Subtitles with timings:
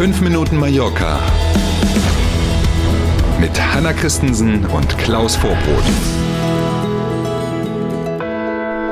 [0.00, 1.20] 5 Minuten Mallorca
[3.38, 5.84] mit Hanna Christensen und Klaus Vorbrot.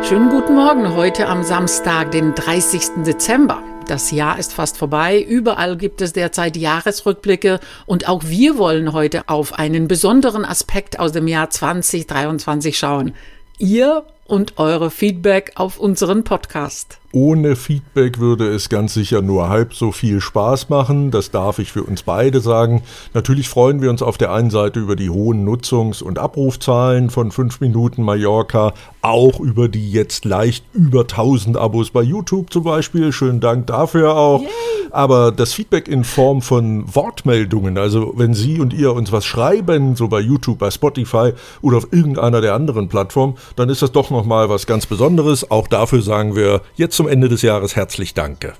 [0.06, 3.04] Schönen guten Morgen heute am Samstag, den 30.
[3.06, 3.62] Dezember.
[3.86, 5.18] Das Jahr ist fast vorbei.
[5.22, 11.12] Überall gibt es derzeit Jahresrückblicke und auch wir wollen heute auf einen besonderen Aspekt aus
[11.12, 13.14] dem Jahr 2023 schauen.
[13.56, 16.98] Ihr und eure Feedback auf unseren Podcast.
[17.12, 21.10] Ohne Feedback würde es ganz sicher nur halb so viel Spaß machen.
[21.10, 22.82] Das darf ich für uns beide sagen.
[23.14, 27.30] Natürlich freuen wir uns auf der einen Seite über die hohen Nutzungs- und Abrufzahlen von
[27.30, 33.10] 5 Minuten Mallorca, auch über die jetzt leicht über 1000 Abos bei YouTube zum Beispiel.
[33.10, 34.42] Schönen Dank dafür auch.
[34.42, 34.48] Yay.
[34.90, 39.96] Aber das Feedback in Form von Wortmeldungen, also wenn Sie und ihr uns was schreiben,
[39.96, 44.10] so bei YouTube, bei Spotify oder auf irgendeiner der anderen Plattformen, dann ist das doch
[44.10, 45.50] nochmal was ganz Besonderes.
[45.50, 48.54] Auch dafür sagen wir jetzt zum Ende des Jahres herzlich Danke.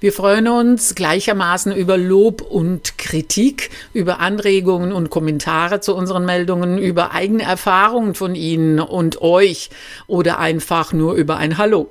[0.00, 6.76] Wir freuen uns gleichermaßen über Lob und Kritik, über Anregungen und Kommentare zu unseren Meldungen,
[6.76, 9.70] über eigene Erfahrungen von Ihnen und euch
[10.08, 11.88] oder einfach nur über ein Hallo.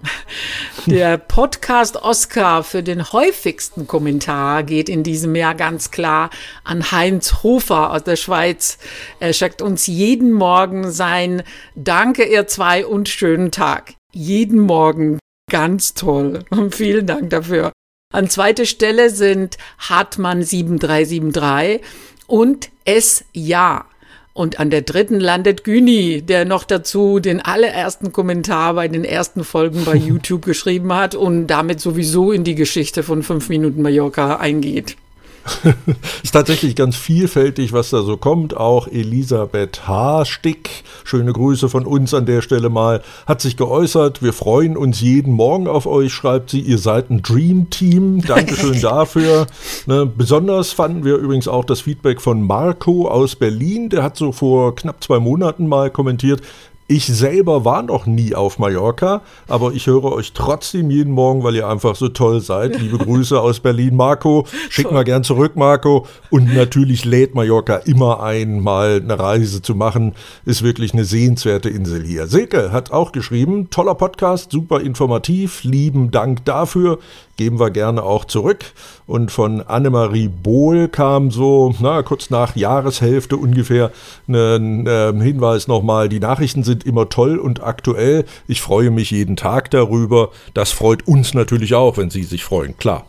[0.88, 6.32] Der Podcast Oscar für den häufigsten Kommentar geht in diesem Jahr ganz klar
[6.66, 8.78] an Heinz Hofer aus der Schweiz.
[9.22, 11.44] Er schickt uns jeden Morgen sein
[11.76, 13.94] Danke, ihr zwei und schönen Tag.
[14.12, 15.18] Jeden Morgen
[15.54, 16.40] ganz toll.
[16.50, 17.72] Und vielen Dank dafür.
[18.12, 21.88] An zweiter Stelle sind Hartmann 7373
[22.28, 23.24] und S.
[23.34, 23.86] Ja.
[24.34, 29.44] Und an der dritten landet Güni, der noch dazu den allerersten Kommentar bei den ersten
[29.44, 34.38] Folgen bei YouTube geschrieben hat und damit sowieso in die Geschichte von 5 Minuten Mallorca
[34.38, 34.98] eingeht.
[36.24, 38.56] ist tatsächlich ganz vielfältig, was da so kommt.
[38.56, 44.22] Auch Elisabeth Haarstick, schöne Grüße von uns an der Stelle mal, hat sich geäußert.
[44.24, 46.62] Wir freuen uns jeden Morgen auf euch, schreibt sie.
[46.62, 48.22] Ihr seid ein Dream Team.
[48.22, 49.48] Dankeschön dafür.
[49.86, 53.90] Ne, besonders fanden wir übrigens auch das Feedback von Marco aus Berlin.
[53.90, 56.42] Der hat so vor knapp zwei Monaten mal kommentiert.
[56.88, 61.56] Ich selber war noch nie auf Mallorca, aber ich höre euch trotzdem jeden Morgen, weil
[61.56, 62.80] ihr einfach so toll seid.
[62.80, 64.46] Liebe Grüße aus Berlin, Marco.
[64.70, 66.06] Schick mal gern zurück, Marco.
[66.30, 70.14] Und natürlich lädt Mallorca immer ein, mal eine Reise zu machen.
[70.44, 72.28] Ist wirklich eine sehenswerte Insel hier.
[72.28, 75.64] Silke hat auch geschrieben, toller Podcast, super informativ.
[75.64, 77.00] Lieben Dank dafür
[77.38, 78.66] geben wir gerne auch zurück.
[79.06, 83.92] Und von Annemarie Bohl kam so, na, kurz nach Jahreshälfte ungefähr
[84.28, 88.26] ein äh, Hinweis nochmal, die Nachrichten sind immer toll und aktuell.
[88.48, 90.32] Ich freue mich jeden Tag darüber.
[90.56, 93.06] Das freut uns natürlich auch, wenn Sie sich freuen, klar.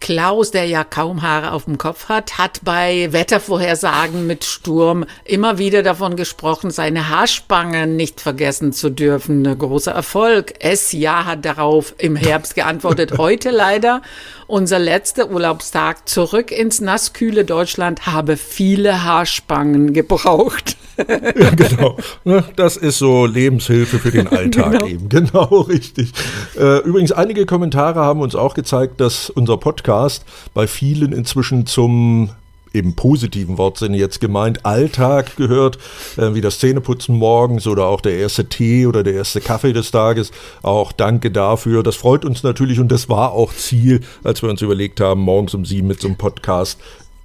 [0.00, 5.58] Klaus, der ja kaum Haare auf dem Kopf hat, hat bei Wettervorhersagen mit Sturm immer
[5.58, 9.46] wieder davon gesprochen, seine Haarspangen nicht vergessen zu dürfen.
[9.46, 10.54] Ein großer Erfolg.
[10.60, 13.12] Es ja hat darauf im Herbst geantwortet.
[13.18, 14.02] Heute leider
[14.46, 20.76] unser letzter Urlaubstag zurück ins nasskühle Deutschland habe viele Haarspangen gebraucht.
[21.08, 21.96] ja, genau.
[22.24, 24.86] Ne, das ist so Lebenshilfe für den Alltag genau.
[24.86, 25.08] eben.
[25.08, 26.12] Genau, richtig.
[26.58, 30.24] Äh, übrigens, einige Kommentare haben uns auch gezeigt, dass unser Podcast
[30.54, 32.30] bei vielen inzwischen zum
[32.72, 35.78] eben positiven Wortsinne jetzt gemeint, Alltag gehört,
[36.16, 39.90] äh, wie das Zähneputzen morgens oder auch der erste Tee oder der erste Kaffee des
[39.90, 40.30] Tages.
[40.62, 41.82] Auch danke dafür.
[41.82, 45.54] Das freut uns natürlich und das war auch Ziel, als wir uns überlegt haben, morgens
[45.54, 46.78] um sieben mit so einem Podcast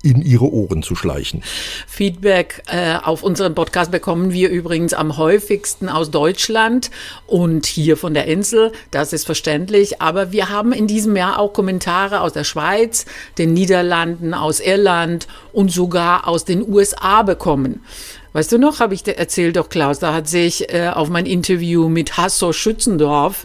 [0.03, 1.43] in ihre Ohren zu schleichen.
[1.87, 6.91] Feedback äh, auf unseren Podcast bekommen wir übrigens am häufigsten aus Deutschland
[7.27, 8.71] und hier von der Insel.
[8.89, 10.01] Das ist verständlich.
[10.01, 13.05] Aber wir haben in diesem Jahr auch Kommentare aus der Schweiz,
[13.37, 17.81] den Niederlanden, aus Irland und sogar aus den USA bekommen.
[18.33, 21.25] Weißt du noch, habe ich dir erzählt, doch Klaus, da hat sich äh, auf mein
[21.25, 23.43] Interview mit Hasso Schützendorf,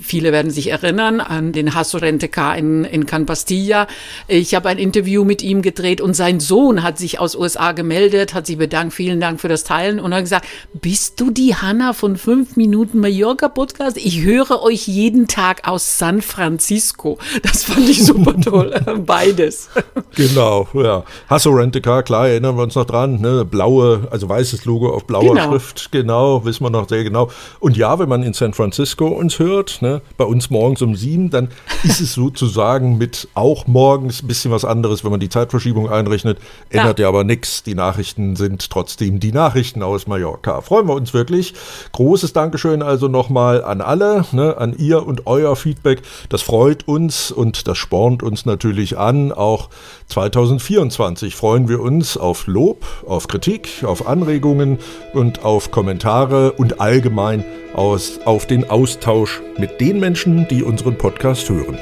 [0.00, 3.88] viele werden sich erinnern an den Hasso Renteka in, in Can Pastilla.
[4.28, 8.32] Ich habe ein Interview mit ihm gedreht und sein Sohn hat sich aus USA gemeldet,
[8.32, 11.92] hat sich bedankt, vielen Dank für das Teilen und hat gesagt, bist du die Hanna
[11.92, 13.96] von 5 Minuten Mallorca Podcast?
[13.96, 17.18] Ich höre euch jeden Tag aus San Francisco.
[17.42, 18.72] Das fand ich super toll,
[19.04, 19.68] beides.
[20.14, 21.04] Genau, ja.
[21.28, 23.44] Hasso Renteka, klar, erinnern wir uns noch dran, ne?
[23.44, 25.50] blaue, also weißes Logo auf blauer genau.
[25.50, 27.30] Schrift, genau, wissen wir noch sehr genau.
[27.60, 31.30] Und ja, wenn man in San Francisco uns hört, ne, bei uns morgens um sieben,
[31.30, 31.48] dann
[31.84, 36.38] ist es sozusagen mit auch morgens ein bisschen was anderes, wenn man die Zeitverschiebung einrechnet.
[36.70, 37.62] Ändert ja, ja aber nichts.
[37.62, 40.60] Die Nachrichten sind trotzdem die Nachrichten aus Mallorca.
[40.60, 41.54] Freuen wir uns wirklich.
[41.92, 46.02] Großes Dankeschön also nochmal an alle, ne, an ihr und euer Feedback.
[46.28, 49.32] Das freut uns und das spornt uns natürlich an.
[49.32, 49.68] Auch
[50.08, 54.78] 2024 freuen wir uns auf Lob, auf Kritik, auf Anregungen Anregungen
[55.12, 61.48] und auf Kommentare und allgemein aus, auf den Austausch mit den Menschen, die unseren Podcast
[61.48, 61.78] hören.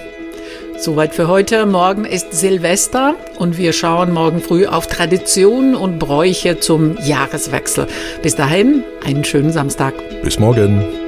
[0.78, 1.64] Soweit für heute.
[1.64, 7.86] Morgen ist Silvester und wir schauen morgen früh auf Traditionen und Bräuche zum Jahreswechsel.
[8.22, 9.94] Bis dahin, einen schönen Samstag.
[10.22, 11.05] Bis morgen.